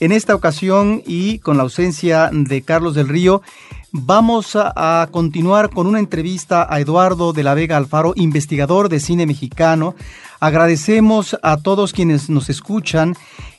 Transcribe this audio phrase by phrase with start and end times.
[0.00, 3.42] En esta ocasión y con la ausencia de Carlos del Río,
[3.96, 9.24] vamos a, continuar con una entrevista a Eduardo de la Vega Alfaro, investigador de cine
[9.24, 9.94] mexicano.
[10.40, 13.14] Agradecemos a todos quienes nos escuchan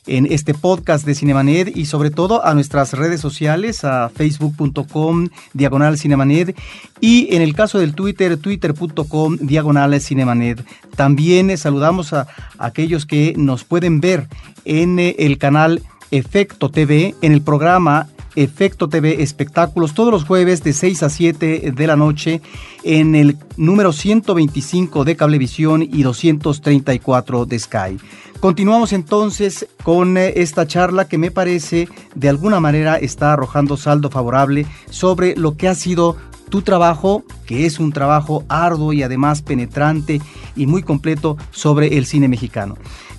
[0.06, 5.98] en este podcast de Cinemanet y sobre todo a nuestras redes sociales, a facebook.com diagonal
[5.98, 6.56] Cinemanet
[7.00, 10.64] y en el caso del Twitter, twitter.com diagonal Cinemanet.
[10.96, 14.28] También saludamos a aquellos que nos pueden ver
[14.66, 20.72] en el canal Efecto TV, en el programa Efecto TV Espectáculos todos los jueves de
[20.74, 22.42] 6 a 7 de la noche
[22.84, 27.98] en el número 125 de Cablevisión y 234 de Sky.
[28.40, 34.66] Continuamos entonces con esta charla que me parece de alguna manera está arrojando saldo favorable
[34.90, 36.16] sobre lo que ha sido
[36.50, 40.20] tu trabajo, que es un trabajo arduo y además penetrante
[40.54, 42.76] y muy completo sobre el cine mexicano.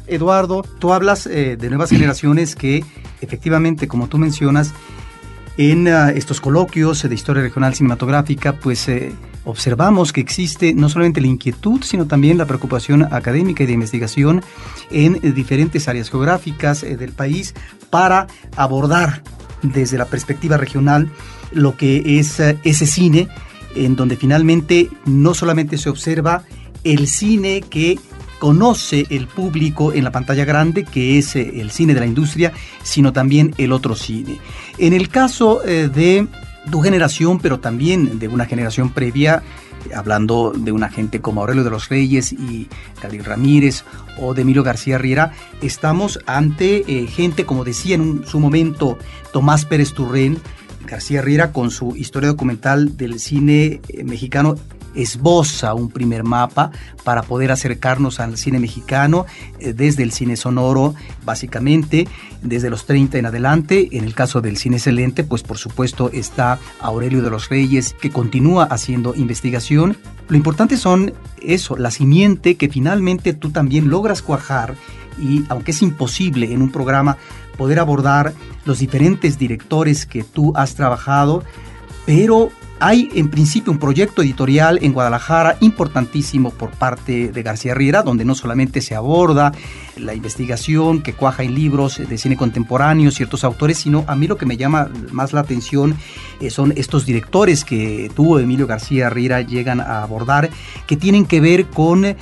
[0.08, 2.84] Eduardo, tú hablas eh, de nuevas generaciones que
[3.22, 4.74] efectivamente, como tú mencionas,
[5.58, 9.14] en uh, estos coloquios de historia regional cinematográfica, pues eh,
[9.48, 14.44] observamos que existe no solamente la inquietud, sino también la preocupación académica y de investigación
[14.92, 17.54] en eh, diferentes áreas geográficas eh, del país
[17.90, 19.24] para abordar
[19.64, 21.10] desde la perspectiva regional
[21.54, 23.30] lo que es eh, ese cine,
[23.74, 26.44] en donde finalmente no solamente se observa
[26.84, 27.98] el cine que
[28.40, 32.54] conoce el público en la pantalla grande, que es eh, el cine de la industria,
[32.84, 34.40] sino también el otro cine.
[34.78, 36.28] En el caso eh, de
[36.72, 39.42] tu generación, pero también de una generación previa,
[39.96, 42.68] hablando de una gente como Aurelio de los Reyes y
[43.02, 43.84] Gabriel Ramírez
[44.20, 48.98] o de Emilio García Riera, estamos ante eh, gente, como decía en su momento
[49.32, 50.40] Tomás Pérez Turren,
[50.86, 54.56] García Riera con su historia documental del cine mexicano
[54.98, 56.72] esboza un primer mapa
[57.04, 59.26] para poder acercarnos al cine mexicano
[59.60, 62.08] eh, desde el cine sonoro, básicamente,
[62.42, 63.90] desde los 30 en adelante.
[63.92, 68.10] En el caso del cine excelente, pues por supuesto está Aurelio de los Reyes, que
[68.10, 69.98] continúa haciendo investigación.
[70.28, 74.76] Lo importante son eso, la simiente que finalmente tú también logras cuajar
[75.20, 77.18] y aunque es imposible en un programa
[77.58, 78.34] poder abordar
[78.66, 81.44] los diferentes directores que tú has trabajado,
[82.06, 88.04] pero hay en principio un proyecto editorial en Guadalajara importantísimo por parte de García Riera,
[88.04, 89.52] donde no solamente se aborda
[89.96, 94.38] la investigación que cuaja en libros de cine contemporáneo, ciertos autores, sino a mí lo
[94.38, 95.96] que me llama más la atención
[96.40, 100.50] eh, son estos directores que tú, Emilio García Riera, llegan a abordar,
[100.86, 102.16] que tienen que ver con eh,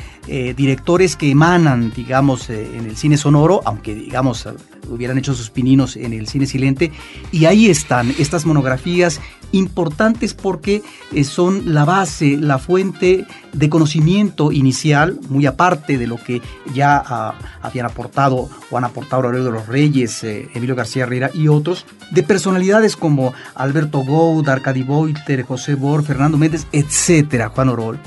[0.56, 4.48] directores que emanan, digamos, eh, en el cine sonoro, aunque, digamos,
[4.90, 6.92] hubieran hecho sus pininos en el cine silente,
[7.32, 9.20] y ahí están estas monografías
[9.52, 16.18] importantes porque eh, son la base, la fuente de conocimiento inicial, muy aparte de lo
[16.18, 16.42] que
[16.74, 21.32] ya uh, habían aportado o han aportado Aurelio de los Reyes, eh, Emilio García Herrera
[21.34, 27.70] y otros, de personalidades como Alberto Goud, Arcadi Boiter, José Bor, Fernando Méndez, etcétera, Juan
[27.70, 28.00] Orol.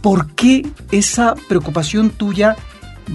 [0.00, 2.56] ¿Por qué esa preocupación tuya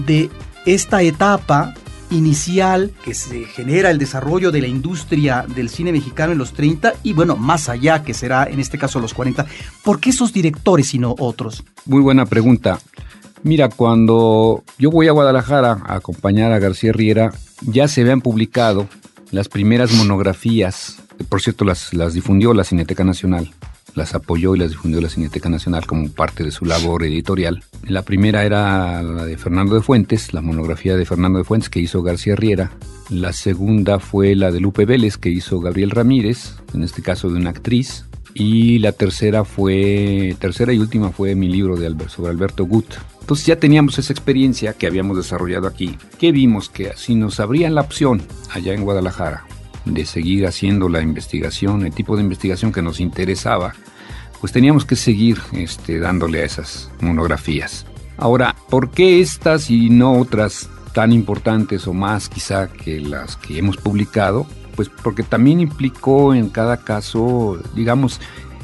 [0.06, 0.30] de
[0.66, 1.74] esta etapa
[2.10, 6.94] inicial que se genera el desarrollo de la industria del cine mexicano en los 30
[7.02, 9.46] y bueno, más allá que será en este caso los 40.
[9.84, 11.64] ¿Por qué esos directores y no otros?
[11.84, 12.78] Muy buena pregunta.
[13.42, 18.88] Mira, cuando yo voy a Guadalajara a acompañar a García Riera, ya se habían publicado
[19.30, 23.52] las primeras monografías, por cierto las, las difundió la Cineteca Nacional,
[23.96, 27.64] las apoyó y las difundió la Cineteca Nacional como parte de su labor editorial.
[27.82, 31.80] La primera era la de Fernando de Fuentes, la monografía de Fernando de Fuentes que
[31.80, 32.70] hizo García Riera.
[33.08, 37.38] La segunda fue la de Lupe Vélez que hizo Gabriel Ramírez, en este caso de
[37.38, 38.04] una actriz.
[38.34, 41.78] Y la tercera fue, tercera y última fue mi libro
[42.08, 42.94] sobre Alberto Gut.
[43.22, 47.74] Entonces ya teníamos esa experiencia que habíamos desarrollado aquí, que vimos que si nos abrían
[47.74, 48.20] la opción
[48.52, 49.46] allá en Guadalajara
[49.86, 53.72] de seguir haciendo la investigación, el tipo de investigación que nos interesaba,
[54.40, 57.86] pues teníamos que seguir este, dándole a esas monografías.
[58.18, 63.58] Ahora, ¿por qué estas y no otras tan importantes o más quizá que las que
[63.58, 64.46] hemos publicado?
[64.74, 68.20] Pues porque también implicó en cada caso, digamos,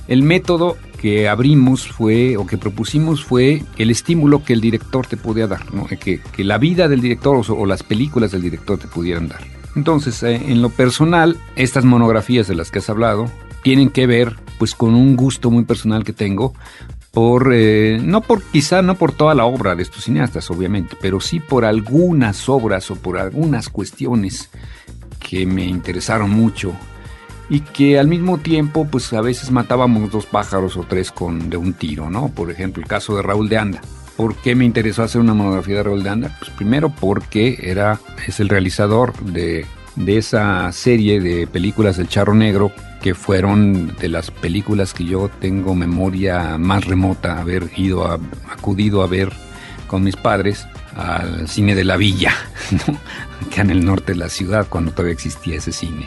[0.09, 5.17] el método que abrimos fue, o que propusimos fue el estímulo que el director te
[5.17, 5.87] podía dar, ¿no?
[5.87, 9.62] que, que la vida del director o, o las películas del director te pudieran dar.
[9.75, 13.31] Entonces, eh, en lo personal, estas monografías de las que has hablado
[13.63, 16.55] tienen que ver pues con un gusto muy personal que tengo
[17.13, 21.21] por, eh, no por quizá no por toda la obra de estos cineastas, obviamente, pero
[21.21, 24.51] sí por algunas obras o por algunas cuestiones
[25.21, 26.73] que me interesaron mucho
[27.49, 31.59] y que al mismo tiempo, pues a veces matábamos dos pájaros o tres con de
[31.59, 32.29] un tiro, ¿no?
[32.29, 33.83] Por ejemplo, el caso de Raúl de Anda.
[34.17, 36.37] ¿Por qué me interesó hacer una monografía de Raúl de Anda?
[36.39, 39.67] Pues primero porque era, es el realizador de,
[39.97, 42.73] de esa serie de películas del Charro Negro
[43.03, 48.19] que fueron de las películas que yo tengo memoria más remota, haber ido a,
[48.51, 49.33] acudido a ver
[49.89, 50.67] con mis padres
[50.97, 52.33] al cine de la villa,
[52.71, 52.99] ¿no?
[53.47, 56.07] acá en el norte de la ciudad, cuando todavía existía ese cine.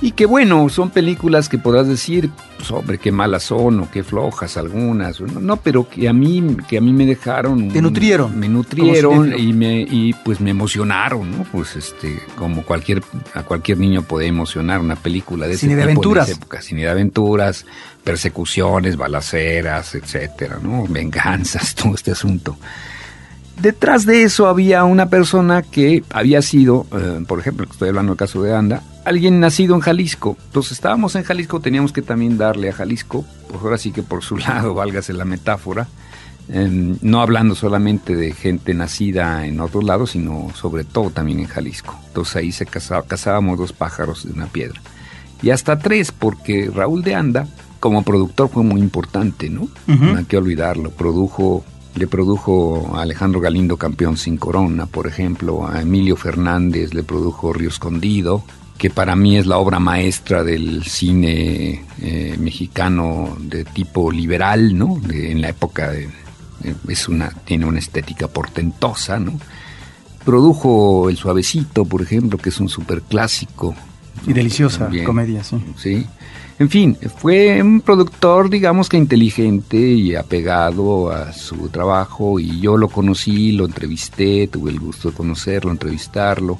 [0.00, 4.04] Y que bueno, son películas que podrás decir, pues hombre, qué malas son o qué
[4.04, 5.20] flojas algunas.
[5.20, 7.68] No, pero que a mí, que a mí me dejaron.
[7.68, 8.38] Te nutrieron.
[8.38, 11.44] Me nutrieron y me, y pues me emocionaron, ¿no?
[11.50, 13.02] Pues este, como cualquier,
[13.34, 16.28] a cualquier niño puede emocionar una película de cine de aventuras.
[16.28, 16.62] época.
[16.62, 17.66] Cine de aventuras,
[18.04, 20.84] persecuciones, balaceras, etcétera, ¿no?
[20.88, 22.56] Venganzas, todo este asunto.
[23.60, 28.18] Detrás de eso había una persona que había sido, eh, por ejemplo, estoy hablando del
[28.18, 30.36] caso de Anda, alguien nacido en Jalisco.
[30.46, 34.22] Entonces estábamos en Jalisco, teníamos que también darle a Jalisco, pues ahora sí que por
[34.22, 35.88] su lado, válgase la metáfora,
[36.50, 41.46] eh, no hablando solamente de gente nacida en otros lados, sino sobre todo también en
[41.46, 41.98] Jalisco.
[42.06, 44.80] Entonces ahí se casaba, cazábamos dos pájaros de una piedra.
[45.42, 47.46] Y hasta tres, porque Raúl de Anda,
[47.80, 49.68] como productor, fue muy importante, ¿no?
[49.86, 50.90] No hay que olvidarlo.
[50.90, 51.64] Produjo
[51.98, 57.52] le produjo a Alejandro Galindo Campeón sin Corona, por ejemplo, a Emilio Fernández le produjo
[57.52, 58.44] Río Escondido,
[58.78, 65.00] que para mí es la obra maestra del cine eh, mexicano de tipo liberal, ¿no?
[65.10, 66.08] en la época de,
[66.88, 69.38] es una tiene una estética portentosa, ¿no?
[70.24, 73.74] Produjo El Suavecito, por ejemplo, que es un superclásico.
[74.26, 75.56] Y deliciosa comedia, sí.
[75.76, 76.06] Sí.
[76.58, 82.76] En fin, fue un productor, digamos que inteligente y apegado a su trabajo y yo
[82.76, 86.58] lo conocí, lo entrevisté, tuve el gusto de conocerlo, entrevistarlo.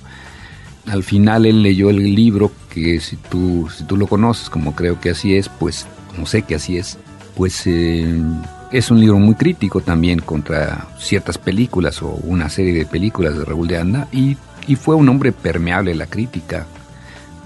[0.87, 5.00] Al final él leyó el libro que si tú, si tú lo conoces, como creo
[5.00, 5.85] que así es, pues,
[6.17, 6.97] no sé que así es,
[7.35, 8.23] pues eh,
[8.71, 13.44] es un libro muy crítico también contra ciertas películas o una serie de películas de
[13.44, 14.37] Raúl de Anda y,
[14.69, 16.67] y fue un hombre permeable a la crítica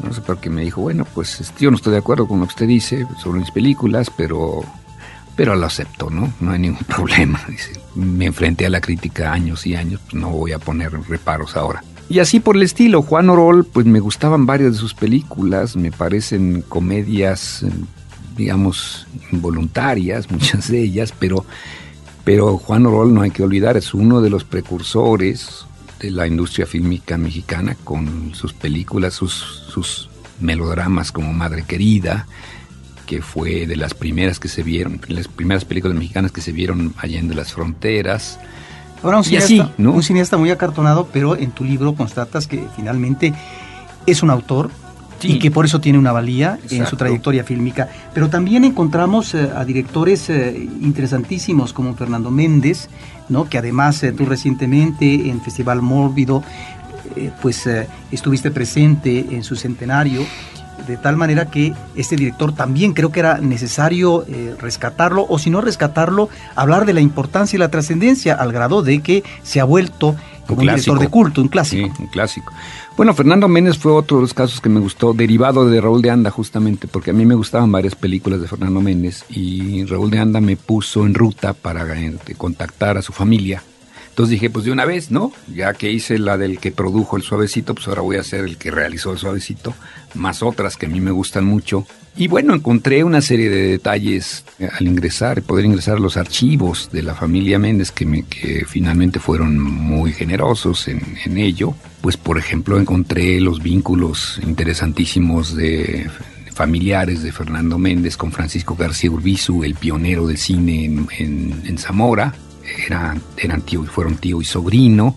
[0.02, 2.40] no sé por qué me dijo, bueno, pues este, yo no estoy de acuerdo con
[2.40, 4.62] lo que usted dice sobre mis películas, pero,
[5.36, 6.32] pero lo acepto, ¿no?
[6.40, 7.40] No hay ningún problema.
[7.48, 11.56] Dice, me enfrenté a la crítica años y años, pues no voy a poner reparos
[11.56, 11.82] ahora.
[12.08, 15.90] Y así por el estilo, Juan Orol, pues me gustaban varias de sus películas, me
[15.90, 17.64] parecen comedias,
[18.36, 21.46] digamos, involuntarias, muchas de ellas, pero,
[22.24, 25.64] pero Juan Orol no hay que olvidar, es uno de los precursores
[26.02, 30.10] de la industria fílmica mexicana con sus películas, sus, sus
[30.40, 32.26] melodramas como Madre Querida,
[33.06, 36.92] que fue de las primeras que se vieron, las primeras películas mexicanas que se vieron
[36.98, 38.40] allende las fronteras.
[39.02, 43.32] Ahora un cineasta, un cineasta muy acartonado, pero en tu libro constatas que finalmente
[44.06, 44.70] es un autor
[45.22, 47.88] y que por eso tiene una valía en su trayectoria fílmica.
[48.14, 52.88] Pero también encontramos eh, a directores eh, interesantísimos como Fernando Méndez,
[53.28, 53.48] ¿no?
[53.48, 56.42] que además eh, tú recientemente en Festival Mórbido
[57.42, 57.68] pues
[58.10, 60.22] estuviste presente en su centenario
[60.86, 64.24] de tal manera que este director también creo que era necesario
[64.58, 69.00] rescatarlo, o si no rescatarlo, hablar de la importancia y la trascendencia, al grado de
[69.00, 70.16] que se ha vuelto
[70.54, 71.92] como un, director de culto, un clásico.
[71.94, 72.52] Sí, un clásico.
[72.96, 76.10] Bueno, Fernando Méndez fue otro de los casos que me gustó, derivado de Raúl de
[76.10, 80.18] Anda justamente, porque a mí me gustaban varias películas de Fernando Méndez y Raúl de
[80.18, 83.62] Anda me puso en ruta para eh, contactar a su familia.
[84.12, 85.32] Entonces dije, pues de una vez, ¿no?
[85.54, 88.58] Ya que hice la del que produjo el suavecito, pues ahora voy a hacer el
[88.58, 89.74] que realizó el suavecito,
[90.12, 91.86] más otras que a mí me gustan mucho.
[92.14, 94.44] Y bueno, encontré una serie de detalles
[94.78, 99.18] al ingresar, poder ingresar a los archivos de la familia Méndez que, me, que finalmente
[99.18, 101.74] fueron muy generosos en, ello.
[102.02, 106.10] Pues por ejemplo encontré los vínculos interesantísimos de
[106.52, 112.34] familiares de Fernando Méndez con Francisco García Urbizu, el pionero del cine en, Zamora.
[112.86, 115.16] Eran, eran tío, fueron tío y sobrino.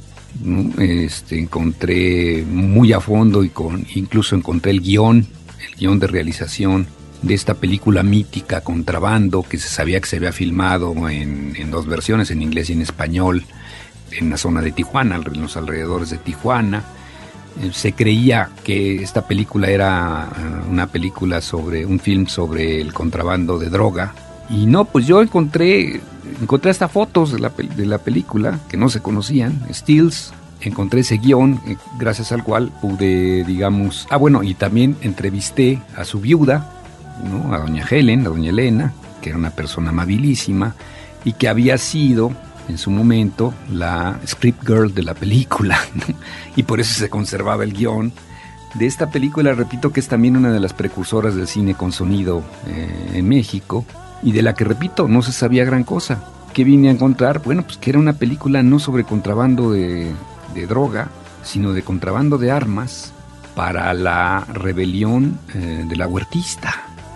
[0.77, 5.25] Este, encontré muy a fondo y con, incluso encontré el guion
[5.77, 6.87] guion de realización
[7.21, 12.31] de esta película mítica Contrabando, que se sabía que se había filmado en, dos versiones,
[12.31, 13.43] en inglés y en español,
[14.11, 16.83] en la zona de Tijuana, en los alrededores de Tijuana.
[17.61, 22.93] Eh, se creía que esta película era eh, una película sobre, un film sobre el
[22.93, 24.13] contrabando de droga.
[24.49, 26.01] Y no, pues yo encontré,
[26.41, 31.17] encontré hasta fotos de la, de la película que no se conocían, stills, encontré ese
[31.17, 36.69] guion eh, gracias al cual pude, digamos, ah bueno, y también entrevisté a su viuda,
[37.23, 37.53] ¿no?
[37.53, 40.75] a doña Helen, a doña Elena, que era una persona amabilísima
[41.23, 42.31] y que había sido
[42.67, 45.79] en su momento la script girl de la película,
[46.55, 48.11] y por eso se conservaba el guion
[48.73, 52.43] de esta película, repito que es también una de las precursoras del cine con sonido
[52.67, 53.85] eh, en México,
[54.25, 56.24] y de la que, repito, no se sabía gran cosa.
[56.51, 57.44] ¿Qué vine a encontrar?
[57.44, 60.12] Bueno, pues que era una película no sobre contrabando de,
[60.67, 61.10] droga,
[61.44, 63.13] sino de contrabando de armas
[63.55, 66.74] para la rebelión eh, de la huertista,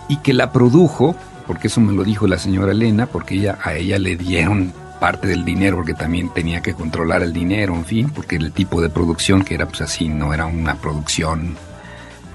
[0.08, 1.16] y que la produjo,
[1.48, 5.26] porque eso me lo dijo la señora Elena, porque ella, a ella le dieron parte
[5.26, 8.88] del dinero, porque también tenía que controlar el dinero, en fin, porque el tipo de
[8.88, 11.56] producción que era pues así, no era una producción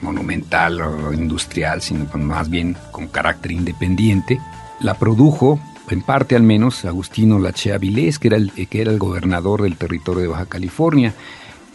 [0.01, 4.39] monumental o industrial, sino más bien con carácter independiente.
[4.79, 8.99] La produjo, en parte al menos, Agustino Lachea Avilés, que era, el, que era el
[8.99, 11.13] gobernador del territorio de Baja California,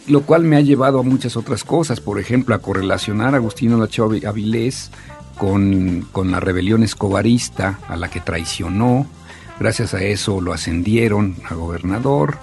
[0.07, 3.77] lo cual me ha llevado a muchas otras cosas, por ejemplo, a correlacionar a Agustino
[3.77, 4.91] Lachea Avilés
[5.37, 9.07] con, con la rebelión escobarista a la que traicionó,
[9.61, 12.39] Gracias a eso lo ascendieron a gobernador.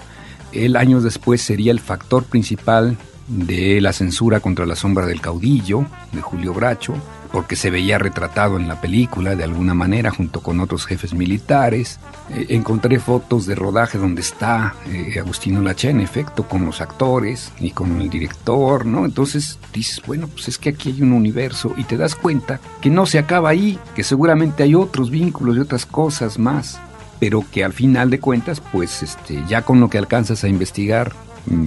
[0.52, 2.96] Él años después sería el factor principal
[3.26, 6.94] de la censura contra la sombra del caudillo de Julio Bracho,
[7.30, 11.98] porque se veía retratado en la película de alguna manera junto con otros jefes militares.
[12.30, 17.52] Eh, encontré fotos de rodaje donde está eh, Agustino Lacha, en efecto, con los actores
[17.60, 19.04] y con el director, ¿no?
[19.04, 22.90] Entonces dices, bueno, pues es que aquí hay un universo y te das cuenta que
[22.90, 26.80] no se acaba ahí, que seguramente hay otros vínculos y otras cosas más
[27.20, 31.12] pero que al final de cuentas, pues este, ya con lo que alcanzas a investigar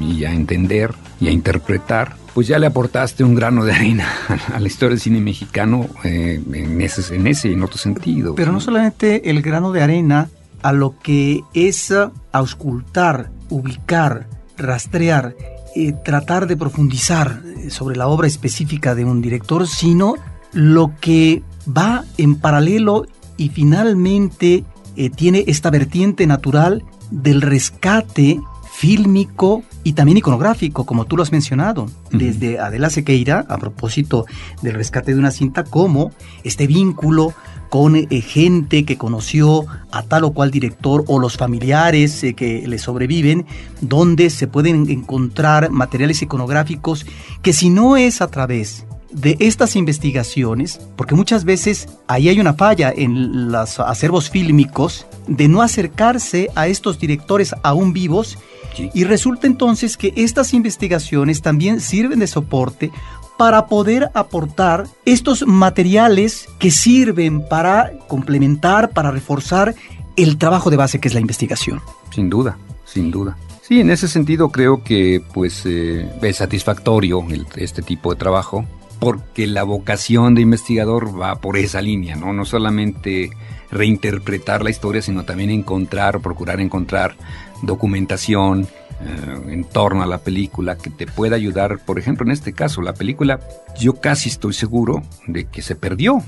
[0.01, 4.07] y a entender y a interpretar, pues ya le aportaste un grano de arena
[4.53, 8.35] a la historia del cine mexicano eh, en, ese, en ese y en otro sentido.
[8.35, 10.29] Pero no solamente el grano de arena
[10.61, 11.93] a lo que es
[12.31, 15.35] auscultar, ubicar, rastrear,
[15.75, 20.15] eh, tratar de profundizar sobre la obra específica de un director, sino
[20.53, 23.05] lo que va en paralelo
[23.37, 24.63] y finalmente
[24.95, 28.39] eh, tiene esta vertiente natural del rescate
[28.73, 34.25] fílmico y también iconográfico, como tú lo has mencionado, desde Adela Sequeira, a propósito
[34.61, 36.11] del rescate de una cinta, como
[36.43, 37.33] este vínculo
[37.69, 42.67] con eh, gente que conoció a tal o cual director o los familiares eh, que
[42.67, 43.45] le sobreviven,
[43.79, 47.05] donde se pueden encontrar materiales iconográficos
[47.41, 52.53] que si no es a través de estas investigaciones, porque muchas veces ahí hay una
[52.53, 58.37] falla en los acervos fílmicos de no acercarse a estos directores aún vivos
[58.77, 62.91] y resulta entonces que estas investigaciones también sirven de soporte
[63.37, 69.73] para poder aportar estos materiales que sirven para complementar, para reforzar
[70.15, 71.81] el trabajo de base que es la investigación.
[72.13, 73.37] Sin duda, sin duda.
[73.61, 77.25] Sí, en ese sentido creo que pues eh, es satisfactorio
[77.55, 78.65] este tipo de trabajo
[78.99, 82.33] porque la vocación de investigador va por esa línea, ¿no?
[82.33, 83.31] No solamente
[83.71, 87.15] reinterpretar la historia, sino también encontrar, procurar encontrar
[87.61, 88.67] documentación
[89.03, 91.79] eh, en torno a la película que te pueda ayudar.
[91.85, 93.39] Por ejemplo, en este caso, la película,
[93.79, 96.21] yo casi estoy seguro de que se perdió.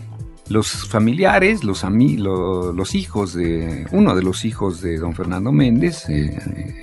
[0.49, 6.37] Los familiares, los, los hijos de, uno de los hijos de don Fernando Méndez, eh,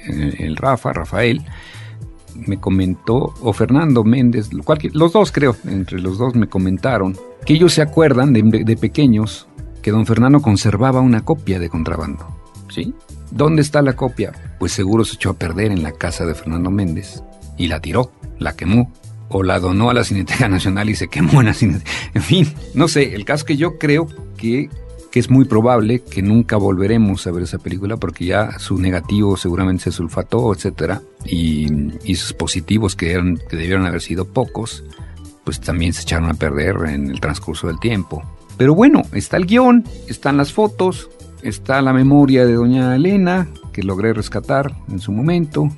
[0.07, 1.45] eh, el Rafa, Rafael,
[2.35, 7.75] me comentó, o Fernando Méndez, los dos creo, entre los dos me comentaron, que ellos
[7.75, 9.47] se acuerdan de, pequeños
[9.83, 12.40] que don Fernando conservaba una copia de contrabando.
[13.31, 14.33] ¿Dónde está la copia?
[14.59, 17.23] Pues seguro se echó a perder en la casa de Fernando Méndez
[17.57, 18.93] y la tiró, la quemó,
[19.29, 21.91] o la donó a la Cineteca Nacional y se quemó en la Cineteca.
[22.15, 24.69] En fin, no sé, el caso que yo creo que
[25.11, 29.37] que es muy probable que nunca volveremos a ver esa película porque ya su negativo
[29.37, 31.67] seguramente se sulfató, etcétera, y,
[32.15, 34.85] sus positivos que, eran, que debieron haber sido pocos,
[35.45, 38.23] pues también se echaron a perder en el transcurso del tiempo.
[38.57, 41.11] Pero bueno, está el guion, están las fotos,
[41.43, 45.69] está la memoria de doña Elena, que logré rescatar en su momento.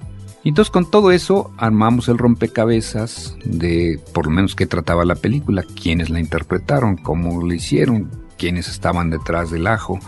[0.45, 5.15] Y entonces con todo eso armamos el rompecabezas de por lo menos qué trataba la
[5.15, 10.01] película, quiénes la interpretaron, cómo lo hicieron, quiénes estaban detrás del ajo,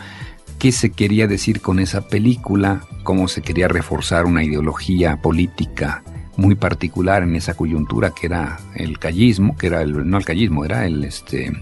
[0.58, 6.02] qué se quería decir con esa película, cómo se quería reforzar una ideología política
[6.36, 10.64] muy particular en esa coyuntura que era el callismo, que era el, no el callismo,
[10.64, 11.52] era el este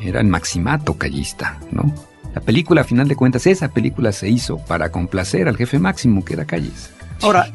[0.00, 1.92] era el maximato callista, ¿no?
[2.34, 6.24] La película, a final de cuentas, esa película se hizo para complacer al jefe máximo,
[6.24, 6.90] que era Calles.
[7.20, 7.52] Ahora,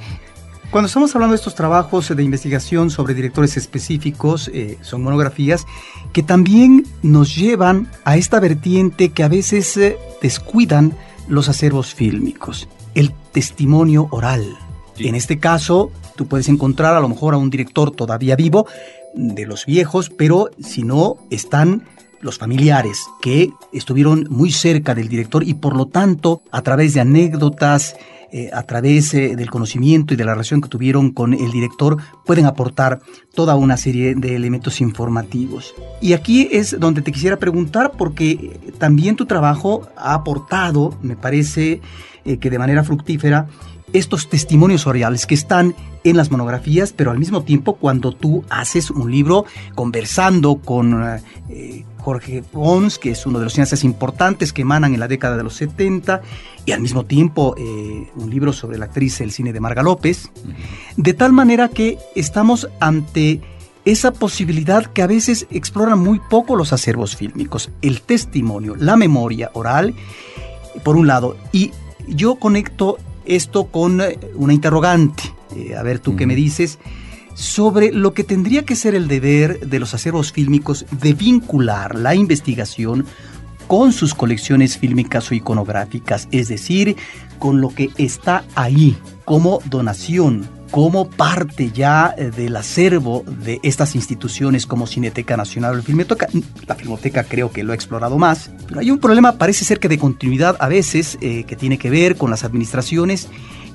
[0.69, 5.65] cuando estamos hablando de estos trabajos de investigación sobre directores específicos, eh, son monografías
[6.13, 10.93] que también nos llevan a esta vertiente que a veces eh, descuidan
[11.27, 14.57] los acervos fílmicos, el testimonio oral.
[14.99, 18.67] En este caso, tú puedes encontrar a lo mejor a un director todavía vivo,
[19.13, 21.83] de los viejos, pero si no, están
[22.21, 27.01] los familiares que estuvieron muy cerca del director y por lo tanto a través de
[27.01, 27.95] anécdotas,
[28.31, 31.97] eh, a través eh, del conocimiento y de la relación que tuvieron con el director,
[32.25, 32.99] pueden aportar
[33.33, 35.73] toda una serie de elementos informativos.
[36.01, 41.79] Y aquí es donde te quisiera preguntar, porque también tu trabajo ha aportado, me parece
[42.25, 43.47] eh, que de manera fructífera,
[43.93, 48.91] estos testimonios orales que están en las monografías, pero al mismo tiempo cuando tú haces
[48.91, 51.21] un libro conversando con
[52.07, 55.43] Jorge Pons, que es uno de los cineastas importantes que emanan en la década de
[55.43, 56.21] los 70,
[56.65, 60.31] y al mismo tiempo eh, un libro sobre la actriz del cine de Marga López,
[60.95, 63.41] de tal manera que estamos ante
[63.83, 69.51] esa posibilidad que a veces exploran muy poco los acervos fílmicos, el testimonio, la memoria
[69.51, 69.93] oral,
[70.85, 71.71] por un lado, y
[72.07, 75.23] yo conecto esto con eh, una interrogante,
[75.57, 76.79] eh, a ver tú qué me dices,
[77.37, 82.15] sobre lo que tendría que ser el deber de los acervos fílmicos de vincular la
[82.15, 83.05] investigación
[83.67, 86.95] con sus colecciones fílmicas o iconográficas, es decir,
[87.37, 93.93] con lo que está ahí como donación, como parte ya eh, del acervo de estas
[93.93, 96.27] instituciones como Cineteca Nacional o Filmoteca.
[96.65, 99.89] La Filmoteca creo que lo ha explorado más, pero hay un problema, parece ser que
[99.89, 103.27] de continuidad a veces, eh, que tiene que ver con las administraciones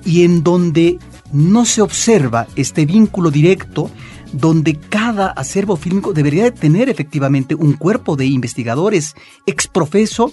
[0.05, 0.99] y en donde
[1.33, 3.91] no se observa este vínculo directo
[4.33, 9.15] donde cada acervo fílmico debería de tener efectivamente un cuerpo de investigadores
[9.47, 10.33] exprofeso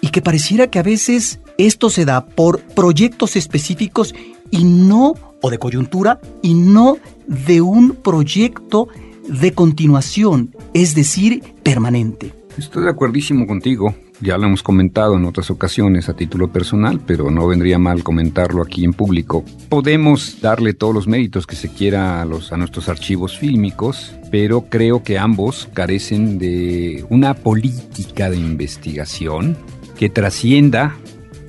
[0.00, 4.14] y que pareciera que a veces esto se da por proyectos específicos
[4.50, 8.88] y no, o de coyuntura, y no de un proyecto
[9.28, 12.32] de continuación, es decir, permanente.
[12.58, 13.94] Estoy de acuerdísimo contigo.
[14.20, 18.62] Ya lo hemos comentado en otras ocasiones a título personal, pero no vendría mal comentarlo
[18.62, 19.44] aquí en público.
[19.68, 24.66] Podemos darle todos los méritos que se quiera a, los, a nuestros archivos fílmicos, pero
[24.68, 29.56] creo que ambos carecen de una política de investigación
[29.98, 30.96] que trascienda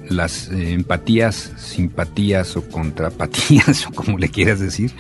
[0.10, 4.92] las eh, empatías, simpatías o contrapatías, o como le quieras decir,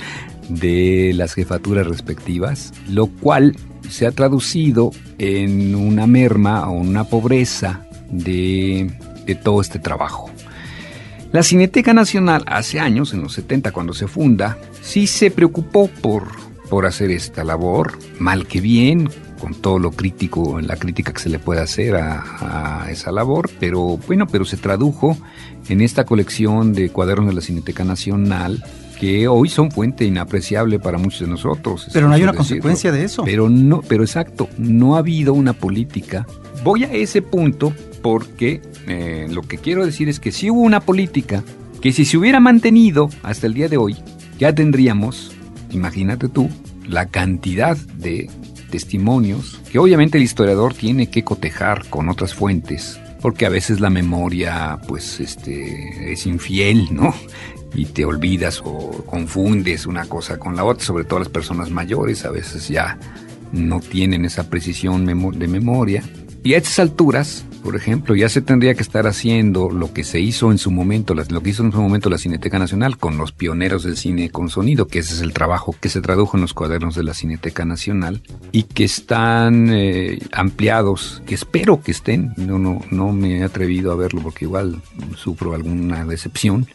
[0.49, 3.55] de las jefaturas respectivas, lo cual
[3.89, 8.91] se ha traducido en una merma o una pobreza de,
[9.43, 10.29] todo este trabajo.
[11.31, 16.27] La Cineteca Nacional hace años, en los 70 cuando se funda, sí se preocupó por,
[16.69, 21.29] por hacer esta labor, mal que bien, con todo lo crítico, la crítica que se
[21.29, 25.17] le puede hacer a, a, esa labor, pero bueno, pero se tradujo
[25.67, 28.63] en esta colección de cuadernos de la Cineteca Nacional
[28.95, 31.87] que hoy son fuente inapreciable para muchos de nosotros.
[31.93, 33.23] Pero no hay una consecuencia de eso.
[33.23, 36.25] Pero no, pero exacto, no ha habido una política.
[36.63, 40.79] Voy a ese punto porque eh, lo que quiero decir es que si hubo una
[40.79, 41.43] política
[41.81, 43.95] que si se hubiera mantenido hasta el día de hoy,
[44.39, 45.31] ya tendríamos,
[45.71, 46.49] imagínate tú,
[46.87, 48.29] la cantidad de
[48.71, 53.89] testimonios que obviamente el historiador tiene que cotejar con otras fuentes porque a veces la
[53.89, 57.11] memoria pues este es infiel, ¿no?
[57.75, 62.25] Y te olvidas o confundes una cosa con la otra, sobre todo las personas mayores
[62.25, 62.97] a veces ya
[63.51, 66.03] no tienen esa precisión de memoria.
[66.43, 70.19] Y a estas alturas, por ejemplo, ya se tendría que estar haciendo lo que se
[70.19, 73.31] hizo en su momento, lo que hizo en su momento la Cineteca Nacional con los
[73.31, 76.53] pioneros del cine con sonido, que ese es el trabajo que se tradujo en los
[76.53, 82.59] cuadernos de la Cineteca Nacional y que están eh, ampliados, que espero que estén, no,
[82.59, 84.83] no, no me he atrevido a verlo porque igual
[85.15, 86.67] sufro alguna decepción,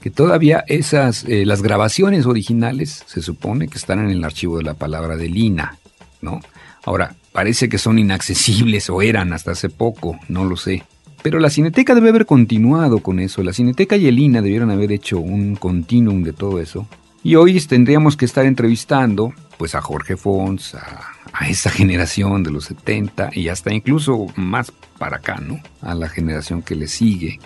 [0.00, 4.64] que todavía esas, eh, las grabaciones originales se supone que están en el archivo de
[4.64, 5.78] la palabra de Lina,
[6.20, 6.40] ¿no?
[6.84, 10.84] Ahora, parece que son inaccesibles o eran hasta hace poco, no lo sé.
[11.22, 13.42] Pero la Cineteca debe haber continuado con eso.
[13.42, 16.86] La Cineteca y el INA debieron haber hecho un continuum de todo eso.
[17.22, 22.66] Y hoy tendríamos que estar entrevistando pues a Jorge Fons, a, esa generación de los
[22.66, 25.60] 70 y hasta incluso más para acá, ¿no?
[25.80, 27.40] A la generación que le sigue.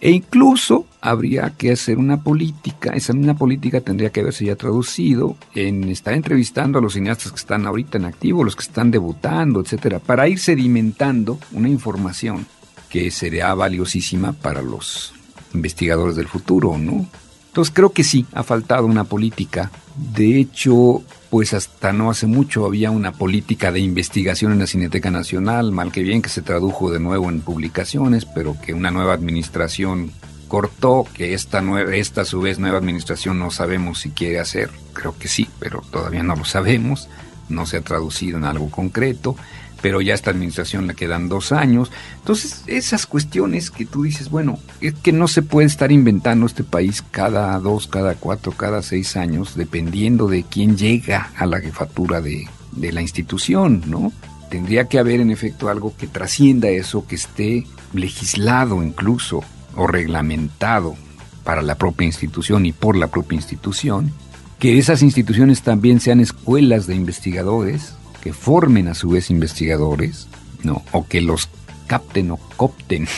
[0.00, 5.36] E incluso habría que hacer una política, esa misma política tendría que haberse ya traducido
[5.54, 9.60] en estar entrevistando a los cineastas que están ahorita en activo, los que están debutando,
[9.60, 12.46] etcétera, para ir sedimentando una información
[12.88, 15.12] que sería valiosísima para los
[15.52, 17.06] investigadores del futuro, ¿no?
[17.48, 19.70] Entonces creo que sí, ha faltado una política.
[20.14, 25.10] De hecho, pues hasta no hace mucho había una política de investigación en la Cineteca
[25.10, 29.14] Nacional, mal que bien que se tradujo de nuevo en publicaciones, pero que una nueva
[29.14, 30.10] administración
[30.48, 34.70] cortó, que esta, nueva, esta a su vez nueva administración no sabemos si quiere hacer,
[34.92, 37.08] creo que sí, pero todavía no lo sabemos,
[37.48, 39.36] no se ha traducido en algo concreto
[39.80, 41.90] pero ya esta administración le quedan dos años.
[42.16, 46.64] Entonces, esas cuestiones que tú dices, bueno, es que no se puede estar inventando este
[46.64, 52.20] país cada dos, cada cuatro, cada seis años, dependiendo de quién llega a la jefatura
[52.20, 52.48] de
[52.92, 54.12] la institución, ¿no?
[54.50, 59.42] Tendría que haber en efecto algo que trascienda eso, que esté legislado incluso
[59.76, 60.96] o reglamentado
[61.44, 64.12] para la propia institución y por la propia institución,
[64.58, 70.28] que esas instituciones también sean escuelas de investigadores, que formen a su vez investigadores,
[70.62, 70.82] ¿no?
[70.92, 71.48] o que los
[71.86, 73.08] capten o copten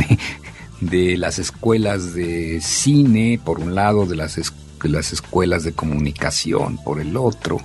[0.80, 6.78] de, las escuelas de cine, por un lado, de las, de las escuelas de comunicación,
[6.84, 7.58] por el otro,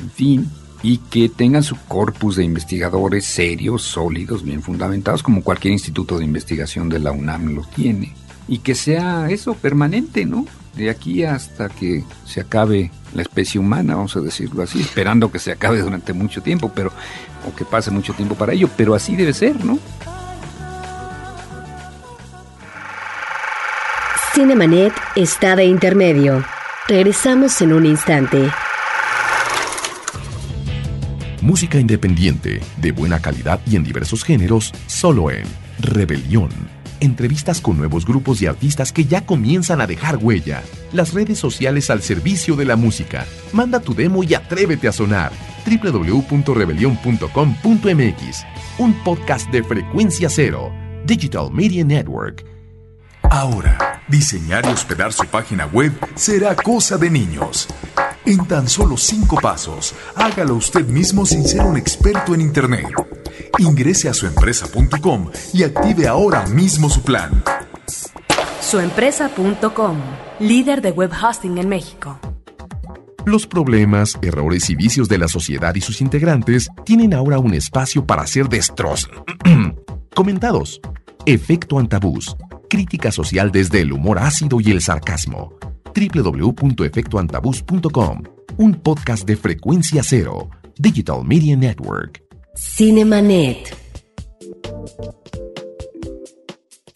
[0.00, 0.50] en fin,
[0.82, 6.24] y que tengan su corpus de investigadores serios, sólidos, bien fundamentados, como cualquier instituto de
[6.24, 8.14] investigación de la UNAM lo tiene.
[8.46, 10.46] Y que sea eso permanente, ¿no?
[10.78, 15.40] De aquí hasta que se acabe la especie humana, vamos a decirlo así, esperando que
[15.40, 16.92] se acabe durante mucho tiempo, pero
[17.44, 19.76] o que pase mucho tiempo para ello, pero así debe ser, ¿no?
[24.32, 26.44] Cinemanet está de intermedio.
[26.86, 28.48] Regresamos en un instante.
[31.40, 35.42] Música independiente, de buena calidad y en diversos géneros, solo en
[35.80, 36.77] Rebelión.
[37.00, 40.62] Entrevistas con nuevos grupos y artistas que ya comienzan a dejar huella.
[40.92, 43.26] Las redes sociales al servicio de la música.
[43.52, 45.32] Manda tu demo y atrévete a sonar.
[45.66, 48.44] www.rebelión.com.mx.
[48.78, 50.72] Un podcast de frecuencia cero.
[51.04, 52.44] Digital Media Network.
[53.22, 57.68] Ahora, diseñar y hospedar su página web será cosa de niños.
[58.24, 62.86] En tan solo cinco pasos, hágalo usted mismo sin ser un experto en Internet.
[63.58, 67.42] Ingrese a suempresa.com y active ahora mismo su plan.
[68.60, 69.96] Suempresa.com,
[70.40, 72.18] líder de web hosting en México.
[73.24, 78.06] Los problemas, errores y vicios de la sociedad y sus integrantes tienen ahora un espacio
[78.06, 79.10] para ser destrozos.
[80.14, 80.80] Comentados.
[81.26, 82.36] Efecto Antabús.
[82.70, 85.58] Crítica social desde el humor ácido y el sarcasmo
[85.94, 88.22] www.efectoantabús.com,
[88.58, 92.27] un podcast de frecuencia cero, Digital Media Network.
[92.58, 93.76] Cinemanet.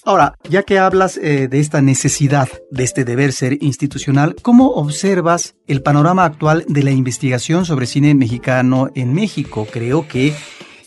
[0.05, 5.55] Ahora, ya que hablas eh, de esta necesidad, de este deber ser institucional, ¿cómo observas
[5.69, 9.69] el panorama actual de la investigación sobre cine mexicano en México?
[9.71, 10.35] Creo que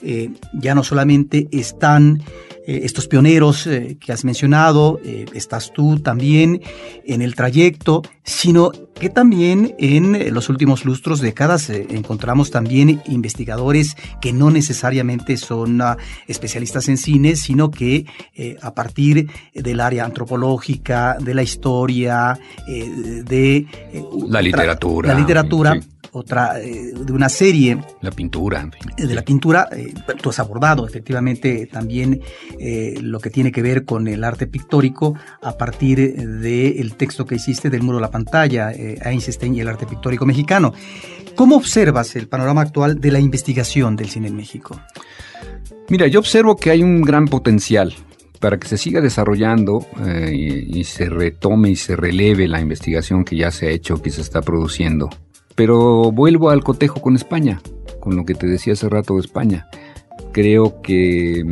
[0.03, 2.21] eh, ya no solamente están
[2.67, 4.99] eh, estos pioneros que has mencionado,
[5.33, 6.61] estás tú también
[7.05, 14.33] en el trayecto, sino que también en los últimos lustros, décadas, encontramos también investigadores que
[14.33, 18.05] no necesariamente son ah, especialistas en cine, sino que
[18.61, 23.65] a partir del área antropológica, de la historia, de
[24.27, 25.79] la literatura, la literatura
[26.15, 27.77] otra, eh, de una serie.
[28.01, 28.81] La pintura, en fin.
[28.95, 32.21] De la pintura, eh, tú has abordado efectivamente también
[32.57, 37.35] eh, lo que tiene que ver con el arte pictórico a partir del texto que
[37.35, 38.71] hiciste del muro de la pantalla,
[39.03, 40.73] Einstein y el arte pictórico mexicano.
[41.35, 44.79] ¿Cómo observas el panorama actual de la investigación del cine en México?
[45.89, 47.93] Mira, yo observo que hay un gran potencial
[48.39, 49.85] para que se siga desarrollando
[50.31, 54.11] y, y, se retome y se releve la investigación que ya se ha hecho, que
[54.11, 55.09] se está produciendo
[55.55, 57.61] pero vuelvo al cotejo con España,
[57.99, 59.67] con lo que te decía hace rato de España.
[60.33, 61.43] Creo que,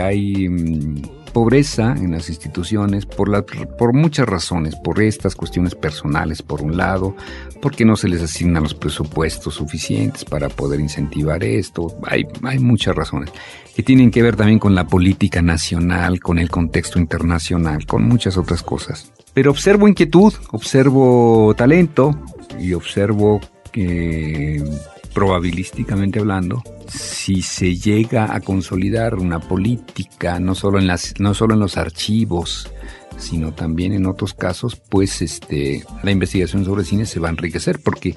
[0.00, 6.42] hay mm, pobreza en las instituciones por, la, por muchas razones, por estas cuestiones personales
[6.42, 7.16] por un lado,
[7.62, 12.94] porque no se les asignan los presupuestos suficientes para poder incentivar esto, hay, hay muchas
[12.94, 13.30] razones
[13.74, 18.36] que tienen que ver también con la política nacional, con el contexto internacional, con muchas
[18.36, 19.12] otras cosas.
[19.32, 22.16] Pero observo inquietud, observo talento,
[22.58, 23.40] y observo
[23.72, 24.62] que
[25.14, 31.54] probabilísticamente hablando, si se llega a consolidar una política, no solo en, las, no solo
[31.54, 32.70] en los archivos,
[33.16, 37.80] sino también en otros casos, pues este, la investigación sobre cine se va a enriquecer,
[37.82, 38.14] porque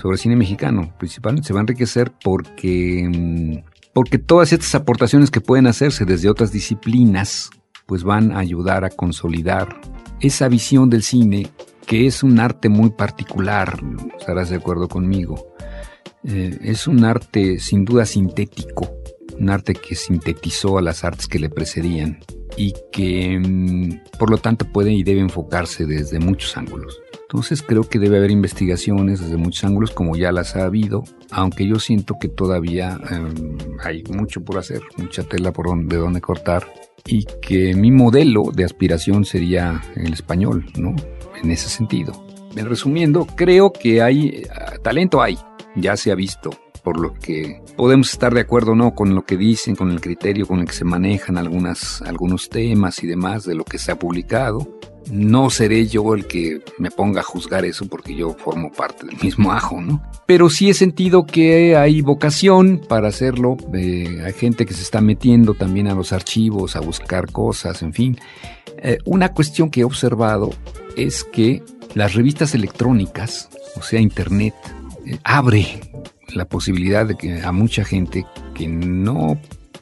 [0.00, 5.40] sobre cine mexicano principalmente se va a enriquecer porque, mm, porque todas estas aportaciones que
[5.40, 7.50] pueden hacerse desde otras disciplinas,
[7.86, 9.80] pues van a ayudar a consolidar
[10.20, 11.50] esa visión del cine
[11.86, 13.80] que es un arte muy particular,
[14.18, 15.54] estarás de acuerdo conmigo.
[16.30, 18.90] Eh, es un arte sin duda sintético,
[19.38, 22.18] un arte que sintetizó a las artes que le precedían
[22.54, 27.00] y que mm, por lo tanto puede y debe enfocarse desde muchos ángulos.
[27.22, 31.66] Entonces creo que debe haber investigaciones desde muchos ángulos como ya las ha habido, aunque
[31.66, 36.20] yo siento que todavía em, hay mucho por hacer, mucha tela por donde, de dónde
[36.20, 36.66] cortar
[37.06, 40.94] y que mi modelo de aspiración sería el español, ¿no?
[41.42, 42.12] en ese sentido.
[42.54, 44.48] Resumiendo, creo que hay eh,
[44.82, 45.38] talento hay,
[45.80, 46.50] ya se ha visto,
[46.82, 50.46] por lo que podemos estar de acuerdo no con lo que dicen, con el criterio
[50.46, 53.98] con el que se manejan algunas, algunos temas y demás de lo que se ha
[53.98, 54.78] publicado.
[55.10, 59.16] No seré yo el que me ponga a juzgar eso porque yo formo parte del
[59.22, 60.02] mismo ajo, ¿no?
[60.26, 63.56] Pero sí he sentido que hay vocación para hacerlo.
[63.72, 67.94] Eh, hay gente que se está metiendo también a los archivos, a buscar cosas, en
[67.94, 68.18] fin.
[68.82, 70.50] Eh, una cuestión que he observado
[70.96, 71.62] es que
[71.94, 74.54] las revistas electrónicas, o sea, Internet,
[75.24, 75.80] abre
[76.34, 79.38] la posibilidad de que a mucha gente que no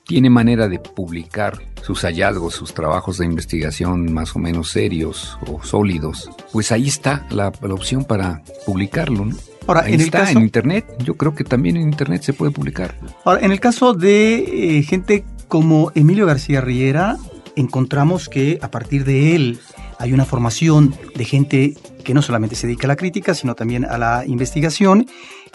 [0.06, 5.62] tiene manera de publicar sus hallazgos, sus trabajos de investigación más o menos serios o
[5.62, 9.28] sólidos, pues ahí está la, opción para publicarlo.
[9.66, 10.84] Ahora, ahí en está, el caso, en Internet.
[11.04, 12.94] Yo creo que también en Internet se puede publicar.
[13.24, 17.16] Ahora, en el caso de eh, gente como Emilio García Riera,
[17.56, 19.60] encontramos que a partir de él
[19.98, 21.74] hay una formación de gente
[22.06, 25.06] que no solamente se dedica a la crítica, sino también a la investigación.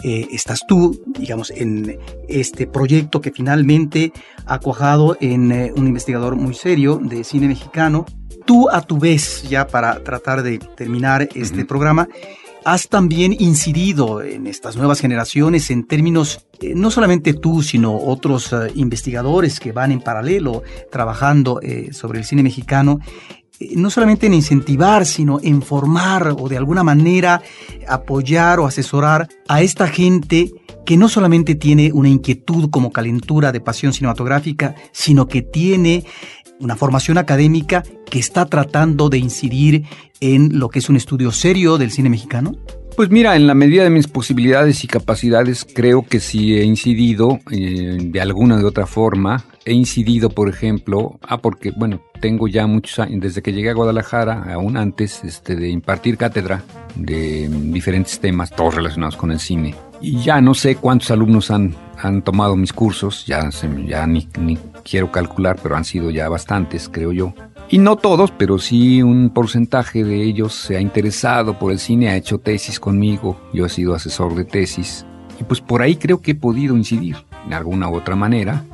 [0.02, 4.12] Eh, estás tú, digamos, en este proyecto que finalmente
[4.44, 8.04] ha cuajado en eh, un investigador muy serio de cine mexicano.
[8.44, 12.08] Tú, a tu vez, ya para tratar de terminar este programa,
[12.64, 18.54] has también incidido en estas nuevas generaciones en términos, eh, no solamente tú, sino otros
[18.74, 21.60] investigadores que van en paralelo trabajando
[21.92, 23.00] sobre el cine mexicano,
[23.74, 27.42] no solamente en incentivar, sino en formar o de alguna manera
[27.88, 30.52] apoyar o asesorar a esta gente
[30.84, 36.04] que no solamente tiene una inquietud como calentura de pasión cinematográfica, sino que tiene
[36.58, 39.84] una formación académica que está tratando de incidir
[40.20, 42.56] en lo que es un estudio serio del cine mexicano?
[42.96, 47.40] Pues mira, en la medida de mis posibilidades y capacidades, creo que sí he incidido
[47.50, 49.44] eh, de alguna de otra forma.
[49.64, 53.74] He incidido, por ejemplo, ah, porque, bueno, tengo ya muchos años, desde que llegué a
[53.74, 56.62] Guadalajara, aún antes, este, de impartir cátedra
[56.94, 59.74] de diferentes temas, todos relacionados con el cine.
[60.00, 63.50] Y ya no sé cuántos alumnos han, han tomado mis cursos, ya,
[63.86, 67.34] ya ni, ni quiero calcular, pero han sido ya bastantes, creo yo.
[67.68, 72.08] Y no todos, pero sí un porcentaje de ellos se ha interesado por el cine,
[72.08, 75.04] ha hecho tesis conmigo, yo he sido asesor de tesis.
[75.40, 77.16] Y pues por ahí creo que he podido incidir
[77.48, 78.64] de alguna u otra manera.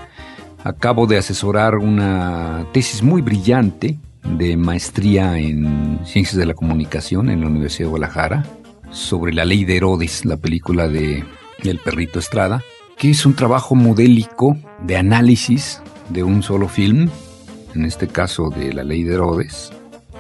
[0.65, 7.41] Acabo de asesorar una tesis muy brillante de maestría en Ciencias de la Comunicación en
[7.41, 8.45] la Universidad de Guadalajara
[8.91, 11.25] sobre la ley de Herodes, la película de
[11.63, 12.63] El perrito Estrada,
[12.97, 17.09] que es un trabajo modélico de análisis de un solo film
[17.75, 19.71] en este caso de la ley de Herodes,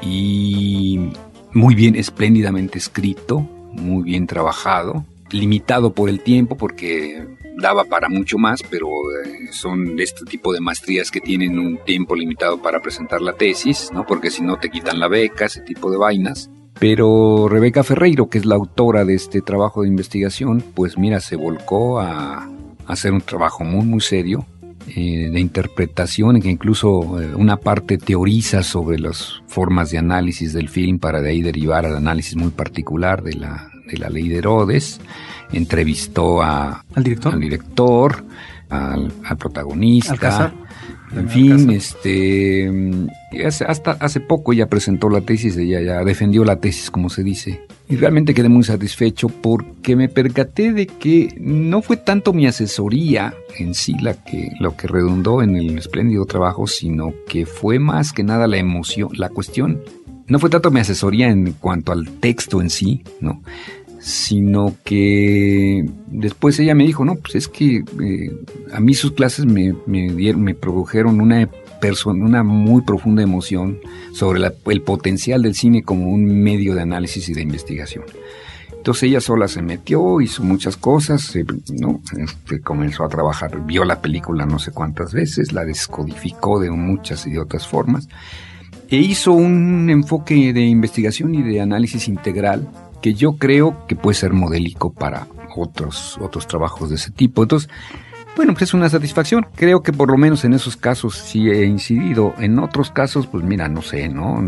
[0.02, 1.10] y
[1.52, 3.40] muy bien, espléndidamente escrito,
[3.72, 7.26] muy bien trabajado, limitado por el tiempo porque
[7.60, 12.14] daba para mucho más, pero eh, son este tipo de maestrías que tienen un tiempo
[12.14, 14.06] limitado para presentar la tesis, ¿no?
[14.06, 16.50] Porque si no te quitan la beca, ese tipo de vainas.
[16.78, 21.34] Pero Rebeca Ferreiro, que es la autora de este trabajo de investigación, pues mira, se
[21.34, 22.48] volcó a
[22.86, 24.46] hacer un trabajo muy, muy serio
[24.94, 30.68] eh, de interpretación, que incluso eh, una parte teoriza sobre las formas de análisis del
[30.68, 34.38] film para de ahí derivar al análisis muy particular de la, de la ley de
[34.38, 35.00] Herodes.
[35.52, 38.24] Entrevistó a, al director, al, director,
[38.68, 40.52] al, protagonista.
[41.16, 42.70] En fin, este,
[43.66, 47.62] hasta hace poco ya presentó la tesis, ella ya defendió la tesis, como se dice.
[47.88, 53.34] Y realmente quedé muy satisfecho porque me percaté de que no fue tanto mi asesoría
[53.56, 58.12] en sí la que, lo que redundó en el espléndido trabajo, sino que fue más
[58.12, 59.80] que nada la emoción, la cuestión.
[60.26, 63.42] No fue tanto mi asesoría en cuanto al texto en sí, ¿no?
[64.00, 68.32] Sino que después ella me dijo, no, pues es que eh,
[68.72, 71.48] a mí sus clases me, me, produjeron una,
[72.06, 73.78] una muy profunda emoción
[74.12, 78.04] sobre el potencial del cine como un medio de análisis y de investigación.
[78.76, 81.36] Entonces ella sola se metió, hizo muchas cosas,
[81.68, 82.00] ¿no?
[82.16, 87.26] Este, comenzó a trabajar, vio la película no sé cuántas veces, la descodificó de muchas
[87.26, 88.08] y de otras formas,
[88.88, 92.68] e hizo un enfoque de investigación y de análisis integral
[93.00, 97.42] que yo creo que puede ser modélico para otros, otros trabajos de ese tipo.
[97.42, 97.68] Entonces,
[98.36, 99.46] bueno, pues es una satisfacción.
[99.56, 102.34] Creo que por lo menos en esos casos sí he incidido.
[102.38, 104.40] En otros casos, pues mira, no sé, ¿no?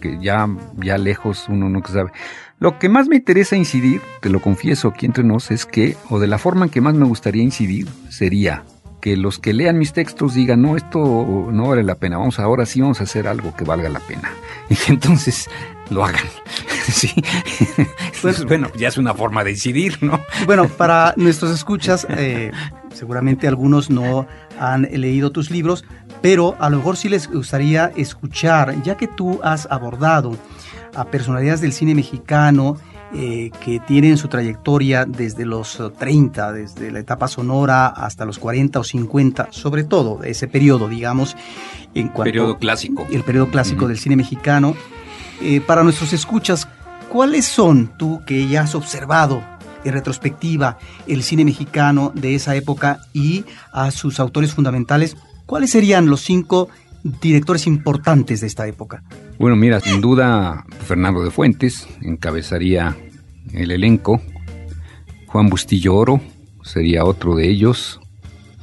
[0.00, 2.10] que ya, ya lejos uno no sabe.
[2.58, 6.18] Lo que más me interesa incidir, te lo confieso aquí entre nos, es que, o
[6.18, 8.64] de la forma en que más me gustaría incidir, sería
[9.00, 12.66] que los que lean mis textos digan, no, esto no vale la pena, vamos ahora
[12.66, 14.30] sí vamos a hacer algo que valga la pena.
[14.70, 15.48] Y que entonces
[15.90, 16.22] lo hagan.
[16.88, 17.12] sí.
[18.22, 20.20] Pues, bueno, ya es una forma de incidir, ¿no?
[20.46, 22.52] Bueno, para nuestros escuchas, eh,
[22.94, 24.28] seguramente algunos no
[24.60, 25.84] han leído tus libros,
[26.22, 30.36] pero a lo mejor sí les gustaría escuchar, ya que tú has abordado
[30.94, 32.76] a personalidades del cine mexicano,
[33.12, 38.78] eh, que tienen su trayectoria desde los 30, desde la etapa sonora hasta los 40
[38.78, 41.36] o 50, sobre todo ese periodo, digamos,
[41.94, 42.24] en cuanto...
[42.24, 43.06] Periodo clásico.
[43.10, 44.76] El periodo clásico del cine mexicano.
[45.42, 46.68] eh, para nuestros escuchas,
[47.08, 49.42] ¿cuáles son tú que ya has observado
[49.84, 55.16] en retrospectiva el cine mexicano de esa época y a sus autores fundamentales?
[55.46, 56.68] ¿Cuáles serían los cinco
[57.02, 59.02] directores importantes de esta época?
[59.38, 62.96] Bueno, mira, sin duda Fernando de Fuentes encabezaría
[63.52, 64.20] el elenco.
[65.26, 66.20] Juan Bustillo Oro
[66.62, 68.00] sería otro de ellos,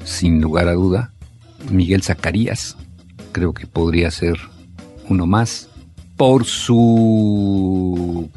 [0.03, 1.13] sin lugar a duda.
[1.71, 2.77] Miguel Zacarías,
[3.31, 4.37] creo que podría ser
[5.09, 5.69] uno más.
[6.15, 8.29] Por su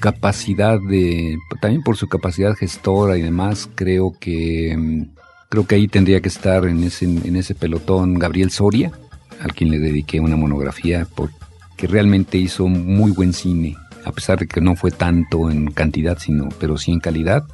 [0.00, 5.06] capacidad de, también por su capacidad gestora y demás, creo que
[5.48, 8.92] creo que ahí tendría que estar en ese, en ese pelotón Gabriel Soria,
[9.40, 14.46] al quien le dediqué una monografía porque realmente hizo muy buen cine, a pesar de
[14.46, 17.44] que no fue tanto en cantidad, sino pero sí en calidad.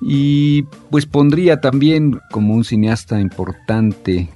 [0.00, 4.28] Y pues pondría también como un cineasta importante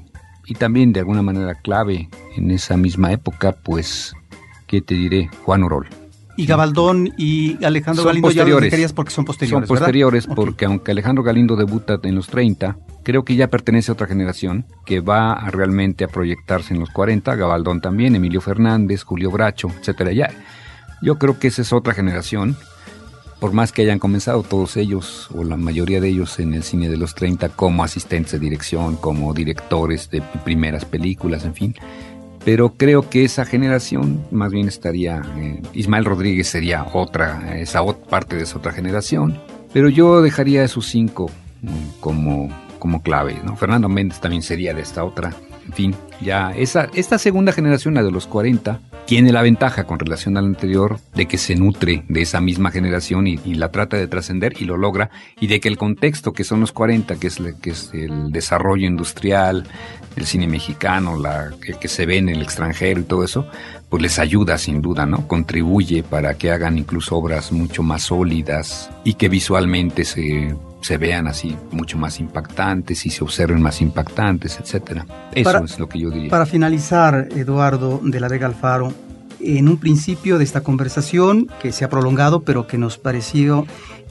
[0.46, 4.14] y también de alguna manera clave en esa misma época, pues,
[4.68, 5.28] ¿qué te diré?
[5.44, 5.88] Juan Orol.
[6.36, 8.70] Y Gabaldón y Alejandro son Galindo posteriores.
[8.70, 9.68] ya los porque son posteriores.
[9.68, 10.36] Son posteriores ¿verdad?
[10.36, 14.66] porque aunque Alejandro Galindo debuta en los 30, creo que ya pertenece a otra generación
[14.84, 19.68] que va a realmente a proyectarse en los 40, Gabaldón también, Emilio Fernández, Julio Bracho,
[19.80, 20.12] etcétera.
[20.12, 20.30] Ya,
[21.02, 22.56] yo creo que esa es otra generación,
[23.40, 26.88] por más que hayan comenzado todos ellos, o la mayoría de ellos en el cine
[26.88, 31.74] de los 30, como asistentes de dirección, como directores de primeras películas, en fin.
[32.46, 38.06] Pero creo que esa generación más bien estaría, eh, Ismael Rodríguez sería otra, esa ot-
[38.06, 39.36] parte de esa otra generación,
[39.74, 41.28] pero yo dejaría esos cinco
[41.62, 43.56] mm, como, como clave, ¿no?
[43.56, 45.34] Fernando Méndez también sería de esta otra,
[45.66, 49.98] en fin, ya esa, esta segunda generación, la de los 40, tiene la ventaja con
[49.98, 53.96] relación a la anterior de que se nutre de esa misma generación y, la trata
[53.96, 57.28] de trascender y lo logra, y de que el contexto que son los 40, que
[57.28, 59.66] es, que el desarrollo industrial,
[60.16, 63.46] el cine mexicano, la, el que se ve en el extranjero y todo eso,
[63.88, 65.28] pues les ayuda sin duda, ¿no?
[65.28, 71.28] Contribuye para que hagan incluso obras mucho más sólidas y que visualmente se, se vean
[71.28, 75.06] así mucho más impactantes y se observen más impactantes, etcétera.
[75.32, 76.30] Eso Para- es lo que yo diría.
[76.30, 78.92] Para finalizar, Eduardo de la Vega Alfaro,
[79.38, 83.66] en un principio de esta conversación que se ha prolongado, pero que nos pareció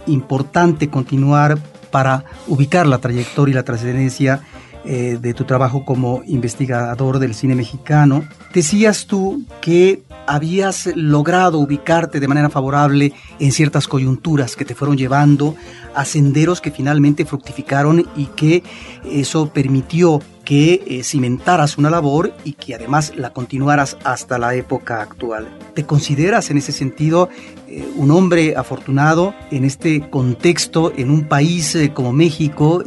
[0.08, 1.58] importante continuar
[1.92, 4.42] para ubicar la trayectoria y la trascendencia
[4.88, 12.20] eh, de tu trabajo como investigador del cine mexicano, decías tú que habías logrado ubicarte
[12.20, 15.56] de manera favorable en ciertas coyunturas que te fueron llevando
[15.96, 18.62] a senderos que finalmente fructificaron y que
[19.10, 25.02] eso permitió que eh, cimentaras una labor y que además la continuaras hasta la época
[25.02, 25.48] actual.
[25.74, 27.30] ¿Te consideras en ese sentido
[27.68, 32.84] eh, un hombre afortunado en este contexto, en un país como México,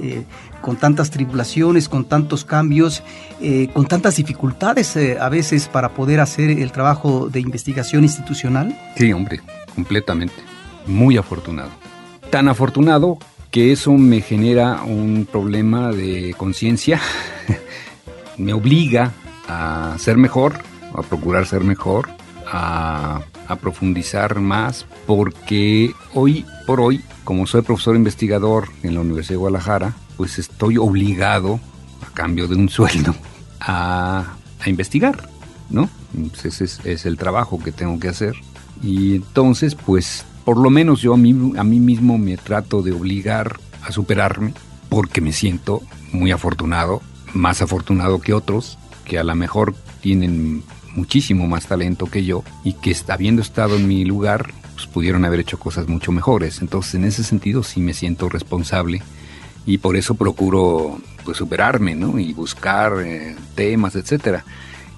[0.60, 3.02] con tantas tribulaciones, con tantos cambios,
[3.40, 8.76] eh, con tantas dificultades eh, a veces para poder hacer el trabajo de investigación institucional?
[8.96, 9.40] Sí, hombre,
[9.74, 10.34] completamente.
[10.86, 11.70] Muy afortunado.
[12.30, 13.18] Tan afortunado
[13.50, 17.00] que eso me genera un problema de conciencia,
[18.36, 19.12] me obliga
[19.48, 20.54] a ser mejor,
[20.94, 22.10] a procurar ser mejor,
[22.46, 29.34] a, a profundizar más, porque hoy por hoy, como soy profesor investigador en la Universidad
[29.34, 31.60] de Guadalajara, pues estoy obligado,
[32.06, 33.14] a cambio de un sueldo,
[33.60, 35.28] a, a investigar,
[35.70, 35.88] ¿no?
[36.30, 38.34] Pues es el trabajo que tengo que hacer.
[38.82, 42.92] Y entonces, pues, por lo menos yo a mí, a mí mismo me trato de
[42.92, 44.54] obligar a superarme
[44.88, 45.82] porque me siento
[46.12, 47.02] muy afortunado,
[47.34, 50.62] más afortunado que otros, que a lo mejor tienen
[50.98, 55.40] muchísimo más talento que yo y que habiendo estado en mi lugar, pues pudieron haber
[55.40, 56.60] hecho cosas mucho mejores.
[56.60, 59.00] Entonces, en ese sentido sí me siento responsable
[59.64, 62.18] y por eso procuro pues superarme, ¿no?
[62.18, 64.44] Y buscar eh, temas, etcétera.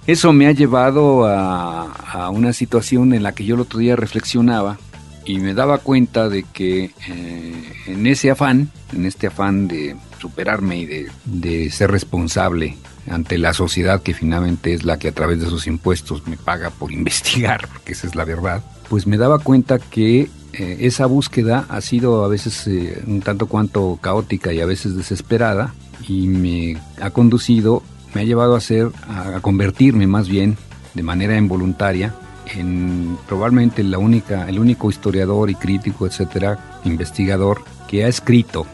[0.06, 3.96] Eso me ha llevado a, a una situación en la que yo el otro día
[3.96, 4.78] reflexionaba
[5.24, 10.78] y me daba cuenta de que eh, en ese afán, en este afán de superarme
[10.78, 12.76] y de, de ser responsable
[13.08, 16.70] ante la sociedad que finalmente es la que a través de sus impuestos me paga
[16.70, 21.66] por investigar, porque esa es la verdad, pues me daba cuenta que eh, esa búsqueda
[21.68, 25.74] ha sido a veces eh, un tanto cuanto caótica y a veces desesperada
[26.08, 27.82] y me ha conducido,
[28.14, 30.56] me ha llevado a ser, a, convertirme más bien
[30.94, 32.14] de manera involuntaria
[32.52, 38.66] en probablemente la única, el único historiador y crítico, etcétera, investigador que ha escrito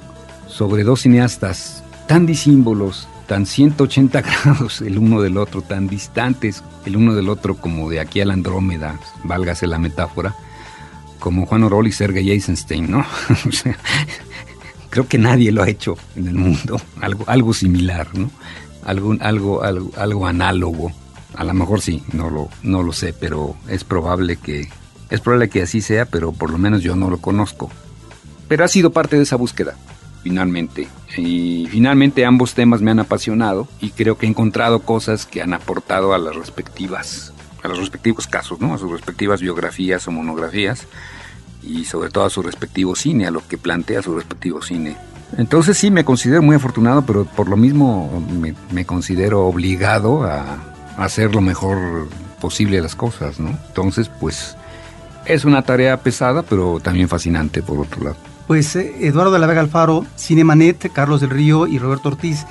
[0.48, 6.96] sobre dos cineastas tan disímbolos, tan 180 grados el uno del otro, tan distantes el
[6.96, 10.34] uno del otro como de aquí a la Andrómeda, válgase la metáfora,
[11.18, 13.04] como Juan Orol y Sergei Eisenstein, ¿no?
[14.90, 18.30] creo que nadie lo ha hecho en el mundo, algo, algo similar, ¿no?
[18.84, 20.92] Algo, algo, algo, algo análogo.
[21.34, 24.68] A lo mejor sí, no lo, no lo sé, pero es probable que,
[25.10, 27.70] Es probable que así sea, pero por lo menos yo no lo conozco.
[28.48, 29.76] Pero ha sido parte de esa búsqueda,
[30.26, 30.88] finalmente.
[31.16, 35.54] Y finalmente ambos temas me han apasionado y creo que he encontrado cosas que han
[35.54, 38.74] aportado a las respectivas, a los respectivos casos, ¿no?
[38.74, 40.88] A sus respectivas biografías o monografías
[41.62, 44.96] y sobre todo a su respectivo cine, a lo que plantea su respectivo cine.
[45.38, 48.20] Entonces sí, me considero muy afortunado, pero por lo mismo
[48.72, 50.58] me, considero obligado a,
[50.96, 52.08] hacer lo mejor
[52.40, 53.50] posible las cosas, ¿no?
[53.68, 54.56] Entonces, pues
[55.24, 58.35] es una tarea pesada, pero también fascinante por otro lado.
[58.46, 62.46] Pues eh, Eduardo de la Vega Alfaro, Cinemanet, Carlos del Río y Roberto Ortiz,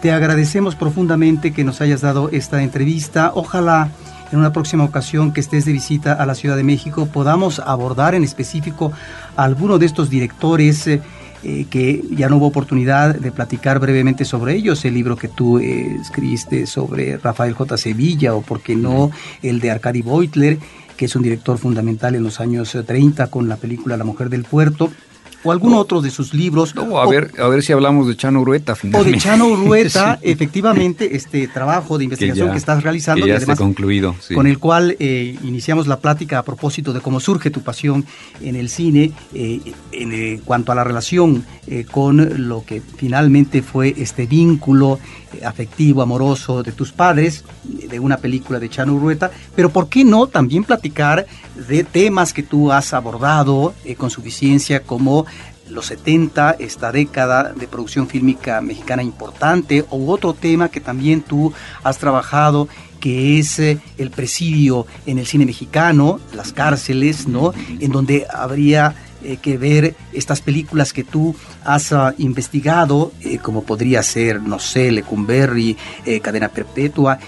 [0.00, 3.32] te agradecemos profundamente que nos hayas dado esta entrevista.
[3.34, 3.90] Ojalá
[4.30, 8.14] en una próxima ocasión que estés de visita a la Ciudad de México podamos abordar
[8.14, 8.92] en específico
[9.36, 11.02] a alguno de estos directores eh,
[11.42, 15.58] eh, que ya no hubo oportunidad de platicar brevemente sobre ellos, el libro que tú
[15.58, 17.76] escribiste sobre Rafael J.
[17.76, 19.10] Sevilla o por qué no
[19.42, 20.58] el de Arcadi Beutler,
[20.96, 24.44] que es un director fundamental en los años 30 con la película La Mujer del
[24.44, 24.90] Puerto
[25.44, 26.74] o algún otro de sus libros.
[26.76, 29.10] a, ver, a ver si hablamos de Chano Urueta finalmente.
[29.10, 33.26] O de Chano Urueta, efectivamente, este trabajo de investigación que, estás realizando.
[33.26, 34.16] y además, concluido.
[34.34, 38.04] Con el cual eh, iniciamos la plática a propósito de cómo surge tu pasión
[38.40, 39.60] en el cine, eh,
[39.92, 41.44] en eh, cuanto a la relación
[41.90, 44.98] con lo que finalmente fue este vínculo
[45.44, 50.26] afectivo, amoroso de tus padres, de una película de Chano Urueta, pero ¿por qué no
[50.26, 51.26] también platicar
[51.68, 55.26] de temas que tú has abordado con suficiencia como
[55.68, 61.52] los 70, esta década de producción fílmica mexicana importante, o otro tema que también tú
[61.82, 62.68] has trabajado,
[63.00, 67.52] que es eh, el presidio en el cine mexicano, las cárceles, ¿no?
[67.80, 73.64] En donde habría eh, que ver estas películas que tú has ah, investigado, eh, como
[73.64, 75.76] podría ser, no sé, Lecumberri,
[76.22, 77.18] Cadena Perpetua,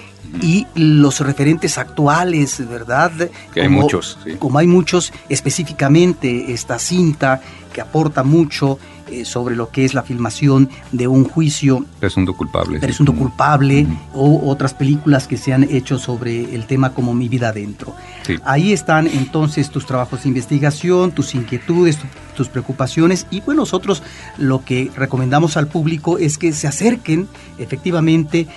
[0.42, 3.12] y los referentes actuales, ¿verdad?
[3.52, 7.40] Que hay muchos, Como hay muchos, específicamente esta cinta
[7.72, 11.84] que aporta mucho eh, sobre lo que es la filmación de un juicio.
[12.00, 12.80] Presunto culpable.
[12.80, 17.50] Presunto culpable, o otras películas que se han hecho sobre el tema como Mi vida
[17.50, 17.94] adentro.
[18.44, 21.98] Ahí están entonces tus trabajos de investigación, tus inquietudes,
[22.36, 24.02] tus preocupaciones, y pues nosotros
[24.38, 28.48] lo que recomendamos al público es que se acerquen efectivamente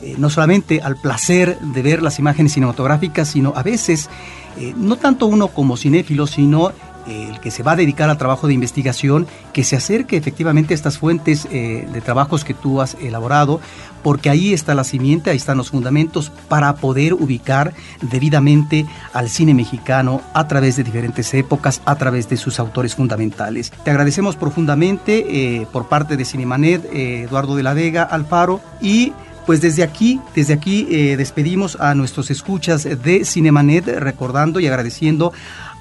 [0.00, 4.08] eh, no solamente al placer de ver las imágenes cinematográficas, sino a veces,
[4.56, 6.70] eh, no tanto uno como cinéfilo, sino
[7.08, 10.72] eh, el que se va a dedicar al trabajo de investigación, que se acerque efectivamente
[10.72, 13.60] a estas fuentes de trabajos que tú has elaborado,
[14.04, 19.54] porque ahí está la simiente, ahí están los fundamentos para poder ubicar debidamente al cine
[19.54, 23.72] mexicano a través de diferentes épocas, a través de sus autores fundamentales.
[23.82, 29.12] Te agradecemos profundamente por parte de Cinemanet, Eduardo de la Vega, Alfaro, y
[29.48, 35.32] pues desde aquí, desde aquí eh, despedimos a nuestros escuchas de Cinemanet, recordando y agradeciendo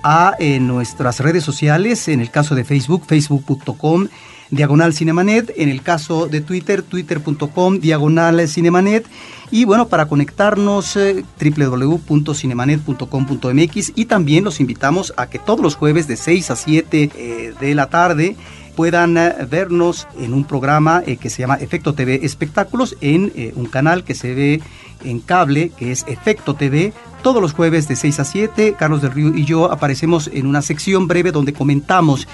[0.03, 4.07] a eh, nuestras redes sociales, en el caso de Facebook, facebook.com
[4.51, 9.05] diagonal cinemanet, en el caso de Twitter, twitter.com diagonal cinemanet,
[9.51, 16.07] y bueno, para conectarnos eh, www.cinemanet.com.mx y también los invitamos a que todos los jueves
[16.07, 18.38] de 6 a 7 de la tarde
[18.78, 23.52] puedan eh, vernos en un programa eh, que se llama Efecto TV Espectáculos en eh,
[23.56, 24.62] un canal que se ve
[25.04, 26.94] en cable que es Efecto TV.
[27.24, 30.62] Todos los jueves de 6 a 7, Carlos del Río y yo aparecemos en una
[30.62, 32.28] sección breve donde comentamos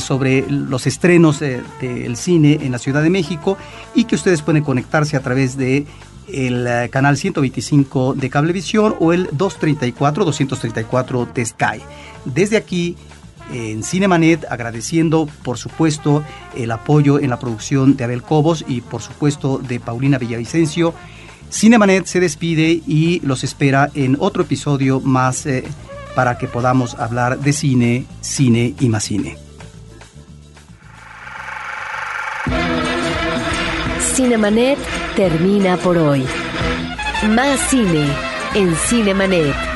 [0.00, 3.56] sobre los estrenos del cine en la Ciudad de México
[3.94, 5.86] y que ustedes pueden conectarse a través de
[6.28, 11.80] el canal 125 de Cablevisión o el 234 234 de Sky.
[12.24, 12.96] Desde aquí
[13.52, 16.24] en Cinemanet, agradeciendo por supuesto
[16.56, 20.94] el apoyo en la producción de Abel Cobos y por supuesto de Paulina Villavicencio.
[21.50, 25.64] Cinemanet se despide y los espera en otro episodio más eh,
[26.14, 29.36] para que podamos hablar de cine, cine y más cine.
[34.14, 34.78] Cinemanet
[35.14, 36.24] termina por hoy.
[37.28, 38.06] Más cine
[38.54, 39.75] en Cinemanet.